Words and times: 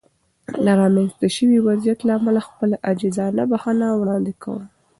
د 0.63 0.67
رامنځته 0.81 1.27
شوې 1.35 1.59
وضعیت 1.67 1.99
له 2.07 2.13
امله 2.19 2.41
خپله 2.47 2.75
عاجزانه 2.85 3.43
بښنه 3.51 3.87
وړاندې 3.99 4.33
کوم. 4.43 4.63